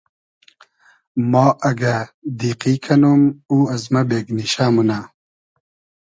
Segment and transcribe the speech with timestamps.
[1.31, 1.97] ما اگۂ
[2.39, 4.99] دیقی کئنوم او از مۂ بېگنیشۂ مونۂ